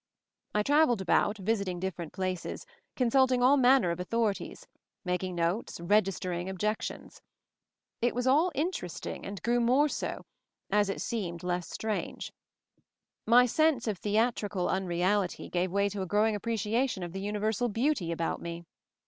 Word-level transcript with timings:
I 0.55 0.63
traveled 0.63 0.99
about, 0.99 1.37
visiting 1.37 1.79
different 1.79 2.11
places, 2.11 2.65
consulting 2.95 3.43
all 3.43 3.55
manner 3.55 3.91
of 3.91 3.99
authorities, 3.99 4.65
mak 5.05 5.23
ing 5.23 5.35
notes, 5.35 5.79
registering 5.79 6.49
objections. 6.49 7.21
It 8.01 8.15
was 8.15 8.25
all 8.25 8.51
interesting, 8.55 9.23
and 9.27 9.39
grew 9.43 9.59
more 9.59 9.87
so 9.87 10.25
as 10.71 10.89
it 10.89 11.01
seemed 11.01 11.41
226 11.41 11.83
MOVING 11.83 11.91
THE 11.91 11.97
MOUNTAIN 12.01 12.13
less 12.15 12.23
strange. 12.23 12.33
My 13.27 13.45
sense 13.45 13.87
of 13.87 13.99
theatrical 13.99 14.69
un 14.69 14.87
reality 14.87 15.49
gave 15.51 15.71
way 15.71 15.87
to 15.89 16.01
a 16.01 16.07
growing 16.07 16.33
appreciation 16.33 17.03
of 17.03 17.11
the 17.13 17.21
universal 17.21 17.69
beauty 17.69 18.11
about 18.11 18.41
me. 18.41 18.65